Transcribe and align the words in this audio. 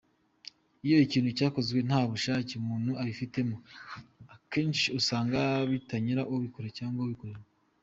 Iyo 0.85 0.97
ikintu 1.05 1.29
gikozwe 1.39 1.79
nta 1.87 2.01
bushake 2.09 2.51
umuntu 2.61 2.91
abifitimo, 3.01 3.55
akenshi 4.35 4.87
usanga 4.99 5.39
bitanyura 5.69 6.21
ubikora 6.33 6.67
cyangwa 6.77 7.01
ubikorerwa. 7.05 7.47